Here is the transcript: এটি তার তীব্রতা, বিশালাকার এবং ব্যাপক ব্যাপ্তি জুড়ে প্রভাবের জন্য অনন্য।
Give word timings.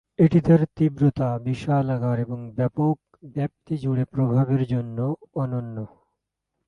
এটি 0.19 0.39
তার 0.41 0.61
তীব্রতা, 0.75 1.29
বিশালাকার 1.45 2.17
এবং 2.19 2.39
ব্যাপক 2.57 2.95
ব্যাপ্তি 3.35 3.73
জুড়ে 3.77 4.03
প্রভাবের 4.13 4.61
জন্য 4.73 4.97
অনন্য। 5.35 5.77